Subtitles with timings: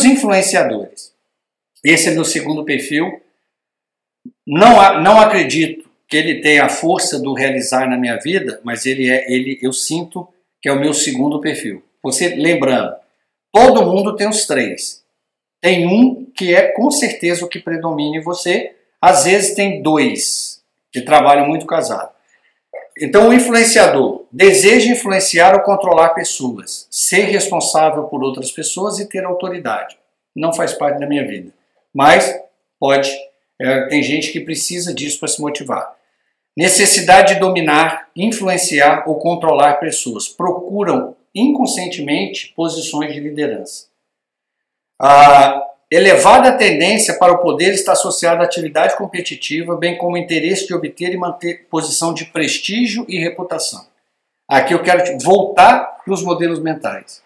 [0.00, 1.12] os influenciadores?
[1.84, 3.20] Esse é meu segundo perfil.
[4.46, 9.08] Não, não acredito que ele tenha a força do realizar na minha vida, mas ele
[9.08, 10.26] é, ele, eu sinto
[10.60, 11.82] que é o meu segundo perfil.
[12.02, 12.94] Você lembrando,
[13.52, 15.04] todo mundo tem os três.
[15.60, 18.74] Tem um que é com certeza o que predomina em você.
[19.00, 22.12] Às vezes tem dois que trabalham muito casado.
[22.98, 29.24] Então, o influenciador deseja influenciar ou controlar pessoas, ser responsável por outras pessoas e ter
[29.24, 29.96] autoridade.
[30.34, 31.52] Não faz parte da minha vida.
[31.92, 32.38] Mas
[32.78, 33.10] pode,
[33.60, 35.94] é, tem gente que precisa disso para se motivar.
[36.56, 40.28] Necessidade de dominar, influenciar ou controlar pessoas.
[40.28, 43.86] Procuram inconscientemente posições de liderança.
[45.00, 50.66] A elevada tendência para o poder está associada à atividade competitiva, bem como o interesse
[50.66, 53.84] de obter e manter posição de prestígio e reputação.
[54.48, 57.22] Aqui eu quero voltar para os modelos mentais.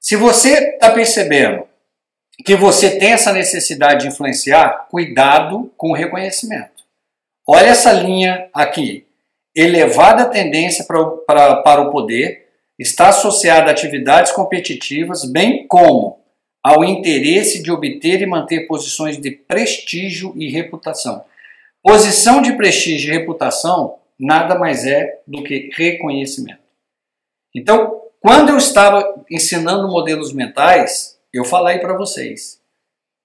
[0.00, 1.66] Se você está percebendo
[2.44, 6.82] que você tem essa necessidade de influenciar, cuidado com o reconhecimento.
[7.46, 9.06] Olha essa linha aqui.
[9.54, 16.21] Elevada tendência para, para, para o poder está associada a atividades competitivas, bem como
[16.62, 21.24] ao interesse de obter e manter posições de prestígio e reputação.
[21.82, 26.62] Posição de prestígio e reputação nada mais é do que reconhecimento.
[27.54, 32.60] Então, quando eu estava ensinando modelos mentais, eu falei para vocês: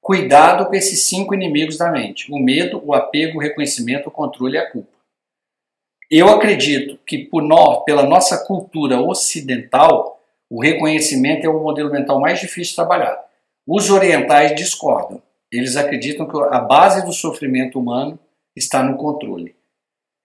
[0.00, 4.54] cuidado com esses cinco inimigos da mente: o medo, o apego, o reconhecimento, o controle
[4.54, 4.88] e a culpa.
[6.10, 10.17] Eu acredito que por nós, pela nossa cultura ocidental,
[10.50, 13.18] o reconhecimento é o modelo mental mais difícil de trabalhar.
[13.66, 15.22] Os orientais discordam.
[15.52, 18.18] Eles acreditam que a base do sofrimento humano
[18.56, 19.54] está no controle.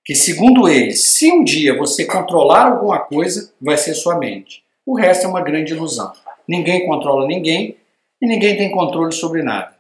[0.06, 4.64] Que, segundo eles, se um dia você controlar alguma coisa, vai ser sua mente.
[4.86, 6.12] O resto é uma grande ilusão.
[6.48, 7.78] Ninguém controla ninguém
[8.22, 9.74] e ninguém tem controle sobre nada.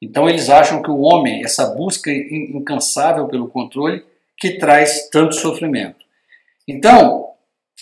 [0.00, 4.04] Então eles acham que o homem, essa busca incansável pelo controle,
[4.38, 6.04] que traz tanto sofrimento.
[6.68, 7.30] Então,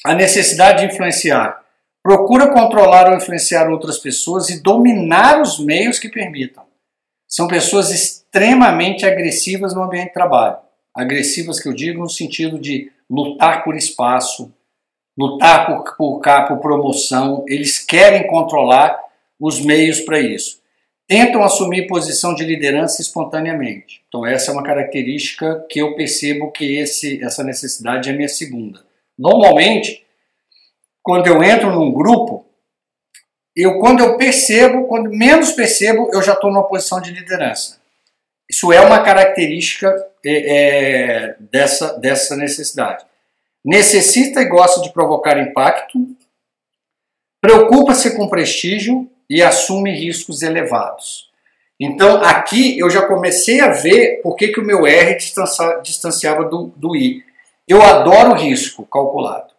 [0.04, 1.61] a necessidade de influenciar.
[2.02, 6.64] Procura controlar ou influenciar outras pessoas e dominar os meios que permitam.
[7.28, 10.58] São pessoas extremamente agressivas no ambiente de trabalho.
[10.94, 14.52] Agressivas que eu digo no sentido de lutar por espaço,
[15.16, 18.98] lutar por, por, por promoção, eles querem controlar
[19.38, 20.60] os meios para isso.
[21.06, 24.02] Tentam assumir posição de liderança espontaneamente.
[24.08, 28.80] Então, essa é uma característica que eu percebo que esse, essa necessidade é minha segunda.
[29.18, 30.01] Normalmente,
[31.02, 32.46] quando eu entro num grupo,
[33.54, 37.80] eu quando eu percebo, quando menos percebo, eu já estou numa posição de liderança.
[38.48, 39.88] Isso é uma característica
[40.24, 43.04] é, é, dessa, dessa necessidade
[43.64, 45.98] necessita e gosta de provocar impacto,
[47.40, 51.30] preocupa-se com prestígio e assume riscos elevados.
[51.78, 55.16] Então aqui eu já comecei a ver por que, que o meu R
[55.82, 57.24] distanciava do, do I.
[57.66, 59.51] Eu adoro risco calculado.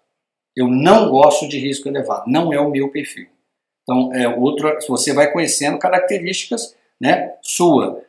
[0.56, 2.24] Eu não gosto de risco elevado.
[2.28, 3.28] Não é o meu perfil.
[3.84, 8.02] Então, é outro, você vai conhecendo características né, sua.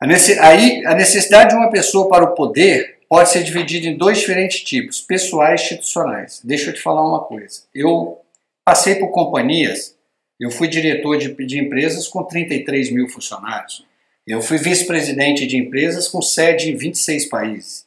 [0.00, 0.06] A
[0.46, 4.62] aí, a necessidade de uma pessoa para o poder pode ser dividido em dois diferentes
[4.62, 6.40] tipos, pessoais e institucionais.
[6.42, 7.62] Deixa eu te falar uma coisa.
[7.74, 8.20] Eu
[8.64, 9.94] passei por companhias,
[10.40, 13.84] eu fui diretor de, de empresas com 33 mil funcionários.
[14.26, 17.85] Eu fui vice-presidente de empresas com sede em 26 países.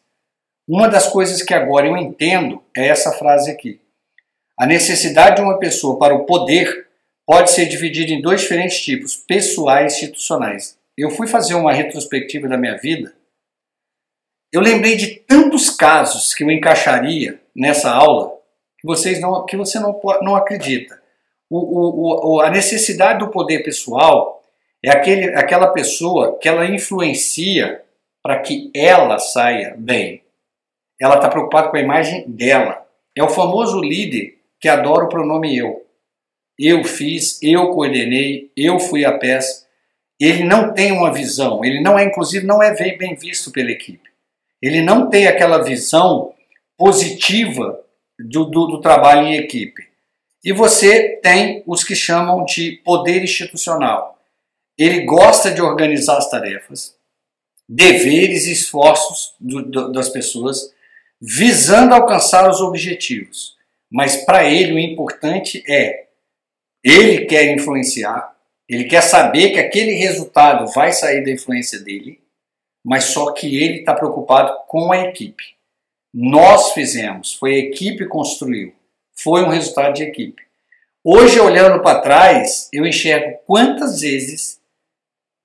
[0.69, 3.81] Uma das coisas que agora eu entendo é essa frase aqui.
[4.57, 6.87] A necessidade de uma pessoa para o poder
[7.25, 10.77] pode ser dividida em dois diferentes tipos, pessoais e institucionais.
[10.95, 13.13] Eu fui fazer uma retrospectiva da minha vida
[14.51, 18.35] eu lembrei de tantos casos que eu encaixaria nessa aula
[18.79, 20.99] que vocês não, que você não, não acredita.
[21.49, 24.43] O, o, a necessidade do poder pessoal
[24.83, 27.83] é aquele, aquela pessoa que ela influencia
[28.23, 30.23] para que ela saia bem.
[30.99, 32.85] Ela está preocupada com a imagem dela.
[33.15, 35.85] É o famoso líder que adora o pronome eu.
[36.57, 39.65] Eu fiz, eu coordenei, eu fui a peça.
[40.19, 44.09] Ele não tem uma visão, ele não é, inclusive, não é bem visto pela equipe.
[44.61, 46.33] Ele não tem aquela visão
[46.77, 47.79] positiva
[48.19, 49.87] do, do, do trabalho em equipe.
[50.43, 54.19] E você tem os que chamam de poder institucional.
[54.77, 56.95] Ele gosta de organizar as tarefas,
[57.67, 60.73] deveres e esforços do, do, das pessoas,
[61.21, 63.57] visando alcançar os objetivos.
[63.91, 66.07] Mas para ele o importante é
[66.83, 68.35] ele quer influenciar,
[68.67, 72.21] ele quer saber que aquele resultado vai sair da influência dele
[72.83, 75.55] mas só que ele está preocupado com a equipe.
[76.13, 78.73] Nós fizemos, foi a equipe que construiu,
[79.15, 80.41] foi um resultado de equipe.
[81.03, 84.59] Hoje, olhando para trás, eu enxergo quantas vezes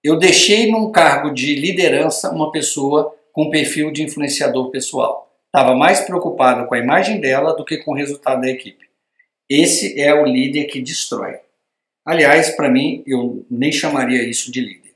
[0.03, 5.24] eu deixei num cargo de liderança uma pessoa com perfil de influenciador pessoal.
[5.55, 8.89] Estava mais preocupado com a imagem dela do que com o resultado da equipe.
[9.49, 11.39] Esse é o líder que destrói.
[12.05, 14.93] Aliás, para mim, eu nem chamaria isso de líder.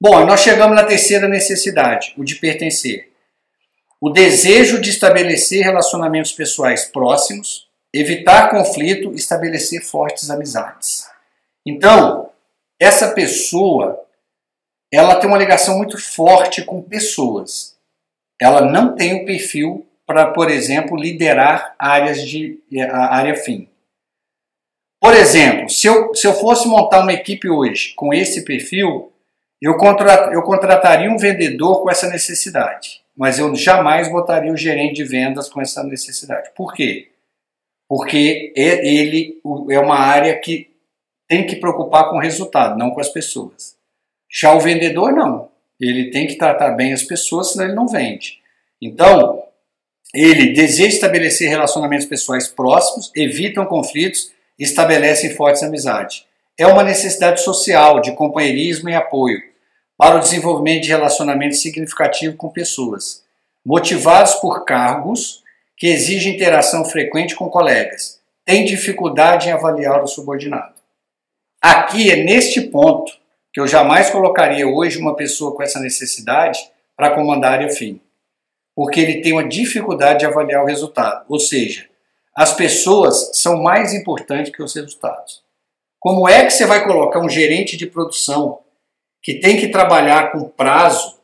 [0.00, 3.12] Bom, nós chegamos na terceira necessidade, o de pertencer.
[4.00, 11.06] O desejo de estabelecer relacionamentos pessoais próximos, evitar conflito, estabelecer fortes amizades.
[11.64, 12.28] Então,
[12.76, 14.04] essa pessoa,
[14.92, 17.76] ela tem uma ligação muito forte com pessoas.
[18.40, 22.60] Ela não tem o perfil para, por exemplo, liderar áreas de
[22.90, 23.66] a área fim.
[25.00, 29.10] Por exemplo, se eu, se eu fosse montar uma equipe hoje com esse perfil,
[29.60, 34.96] eu, contra, eu contrataria um vendedor com essa necessidade, mas eu jamais botaria o gerente
[34.96, 36.50] de vendas com essa necessidade.
[36.54, 37.08] Por quê?
[37.88, 40.70] Porque ele é uma área que
[41.26, 43.76] tem que preocupar com o resultado, não com as pessoas.
[44.30, 45.50] Já o vendedor, não.
[45.80, 48.40] Ele tem que tratar bem as pessoas, senão ele não vende.
[48.80, 49.42] Então,
[50.14, 56.24] ele deseja estabelecer relacionamentos pessoais próximos, evitam conflitos estabelecem fortes amizades.
[56.58, 59.40] É uma necessidade social de companheirismo e apoio
[59.96, 63.22] para o desenvolvimento de relacionamentos significativos com pessoas,
[63.64, 65.42] motivados por cargos
[65.76, 70.74] que exigem interação frequente com colegas, têm dificuldade em avaliar o subordinado.
[71.60, 73.12] Aqui é neste ponto
[73.52, 76.58] que eu jamais colocaria hoje uma pessoa com essa necessidade
[76.96, 78.00] para comandar área fim,
[78.74, 81.88] porque ele tem uma dificuldade de avaliar o resultado, ou seja,
[82.34, 85.42] as pessoas são mais importantes que os resultados.
[86.00, 88.60] Como é que você vai colocar um gerente de produção
[89.22, 91.20] que tem que trabalhar com prazo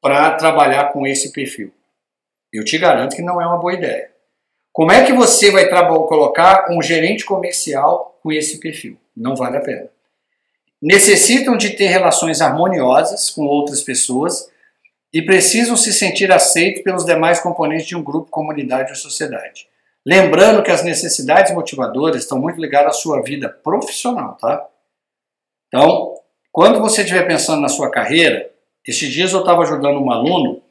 [0.00, 1.72] para trabalhar com esse perfil?
[2.52, 4.10] Eu te garanto que não é uma boa ideia.
[4.72, 8.96] Como é que você vai colocar um gerente comercial com esse perfil?
[9.16, 9.88] Não vale a pena.
[10.80, 14.48] Necessitam de ter relações harmoniosas com outras pessoas
[15.12, 19.66] e precisam se sentir aceitos pelos demais componentes de um grupo, comunidade ou sociedade.
[20.06, 24.66] Lembrando que as necessidades motivadoras estão muito ligadas à sua vida profissional, tá?
[25.68, 26.14] Então,
[26.52, 28.50] quando você estiver pensando na sua carreira,
[28.86, 30.62] esses dias eu estava ajudando um aluno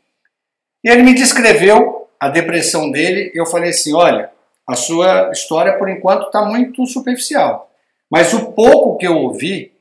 [0.83, 3.31] e ele me descreveu a depressão dele.
[3.33, 4.31] Eu falei assim: olha,
[4.65, 7.71] a sua história por enquanto está muito superficial,
[8.09, 9.71] mas o pouco que eu ouvi,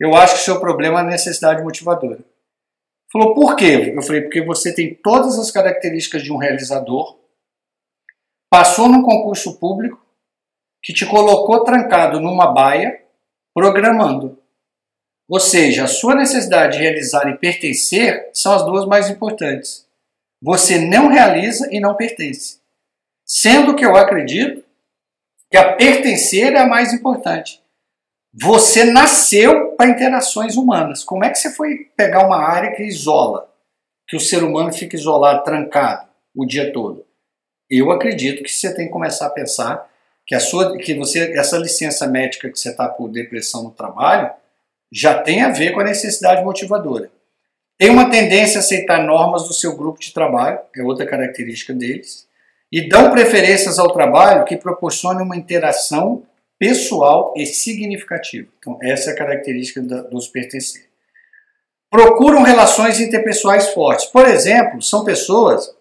[0.00, 2.18] eu acho que o seu problema é a necessidade motivadora.
[3.10, 3.92] Falou, por quê?
[3.94, 7.18] Eu falei, porque você tem todas as características de um realizador,
[8.50, 10.00] passou num concurso público
[10.82, 13.02] que te colocou trancado numa baia
[13.54, 14.38] programando.
[15.28, 19.86] Ou seja, a sua necessidade de realizar e pertencer são as duas mais importantes.
[20.42, 22.60] Você não realiza e não pertence.
[23.26, 24.64] Sendo que eu acredito
[25.50, 27.62] que a pertencer é a mais importante.
[28.32, 31.04] Você nasceu para interações humanas.
[31.04, 33.48] Como é que você foi pegar uma área que isola,
[34.08, 37.06] que o ser humano fica isolado, trancado o dia todo?
[37.70, 39.86] eu acredito que você tem que começar a pensar
[40.26, 44.30] que a sua, que você, essa licença médica que você está por depressão no trabalho
[44.90, 47.10] já tem a ver com a necessidade motivadora.
[47.76, 52.26] Tem uma tendência a aceitar normas do seu grupo de trabalho, é outra característica deles,
[52.72, 56.22] e dão preferências ao trabalho que proporcione uma interação
[56.58, 58.48] pessoal e significativa.
[58.58, 60.88] Então, essa é a característica da, dos pertencer.
[61.90, 64.06] Procuram relações interpessoais fortes.
[64.06, 65.74] Por exemplo, são pessoas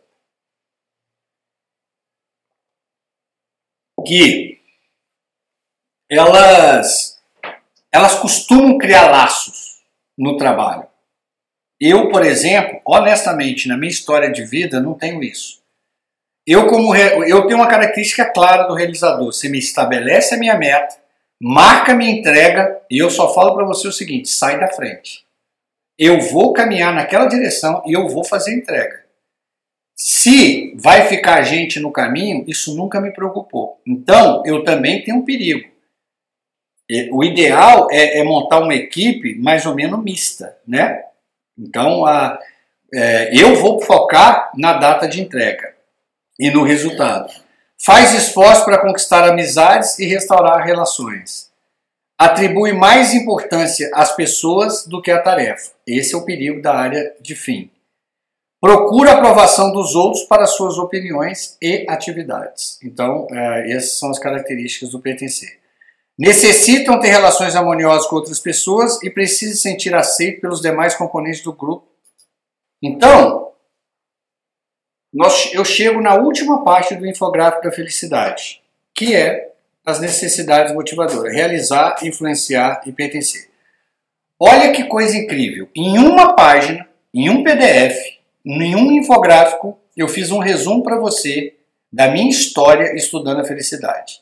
[4.05, 4.61] que
[6.09, 7.21] elas,
[7.91, 9.83] elas costumam criar laços
[10.17, 10.87] no trabalho.
[11.79, 15.61] Eu, por exemplo, honestamente, na minha história de vida, não tenho isso.
[16.47, 19.25] Eu, como eu tenho uma característica clara do realizador.
[19.33, 20.95] Você me estabelece a minha meta,
[21.41, 25.25] marca a minha entrega e eu só falo para você o seguinte: sai da frente.
[25.99, 29.03] Eu vou caminhar naquela direção e eu vou fazer a entrega.
[29.93, 33.81] Se vai ficar gente no caminho, isso nunca me preocupou.
[33.85, 35.67] Então, eu também tenho um perigo.
[37.11, 41.03] O ideal é, é montar uma equipe mais ou menos mista, né?
[41.57, 42.39] Então, a,
[42.93, 45.76] é, eu vou focar na data de entrega
[46.39, 47.31] e no resultado.
[47.83, 51.51] Faz esforço para conquistar amizades e restaurar relações.
[52.17, 55.71] Atribui mais importância às pessoas do que à tarefa.
[55.85, 57.69] Esse é o perigo da área de fim.
[58.59, 62.79] Procura a aprovação dos outros para suas opiniões e atividades.
[62.83, 65.59] Então, é, essas são as características do pertencer.
[66.17, 71.53] Necessitam ter relações harmoniosas com outras pessoas e precisam sentir aceito pelos demais componentes do
[71.53, 71.87] grupo.
[72.81, 73.46] Então,
[75.13, 78.61] nós, eu chego na última parte do infográfico da felicidade,
[78.93, 79.51] que é
[79.85, 83.49] as necessidades motivadoras: realizar, influenciar e pertencer.
[84.39, 85.69] Olha que coisa incrível!
[85.75, 87.95] Em uma página, em um PDF,
[88.45, 91.55] em um infográfico, eu fiz um resumo para você
[91.91, 94.21] da minha história estudando a felicidade.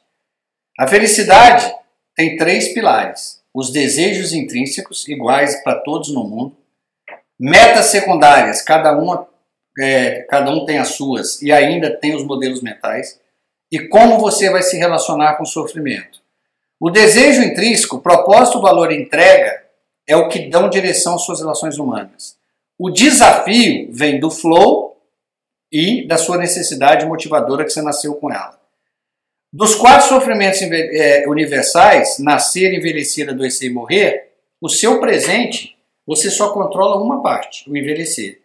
[0.80, 1.74] A felicidade
[2.16, 6.56] tem três pilares: os desejos intrínsecos, iguais para todos no mundo,
[7.40, 9.28] metas secundárias, cada uma
[9.80, 13.20] é, cada um tem as suas e ainda tem os modelos mentais,
[13.72, 16.20] e como você vai se relacionar com o sofrimento.
[16.80, 19.64] O desejo intrínseco, propósito, valor e entrega
[20.08, 22.38] é o que dão direção às suas relações humanas.
[22.78, 24.98] O desafio vem do flow
[25.72, 28.60] e da sua necessidade motivadora que você nasceu com ela.
[29.52, 36.52] Dos quatro sofrimentos é, universais, nascer, envelhecer, adoecer e morrer, o seu presente você só
[36.52, 38.45] controla uma parte, o envelhecer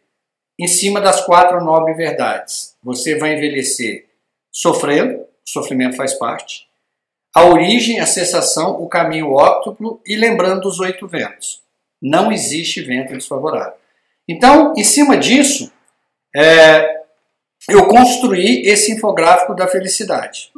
[0.60, 2.76] em cima das quatro nobres verdades.
[2.82, 4.06] Você vai envelhecer
[4.52, 6.68] sofrendo, sofrimento faz parte.
[7.34, 11.62] A origem, a cessação, o caminho óptuplo e lembrando dos oito ventos.
[12.02, 13.74] Não existe vento desfavorável.
[14.28, 15.72] Então, em cima disso,
[16.36, 17.00] é,
[17.68, 20.50] eu construí esse infográfico da felicidade.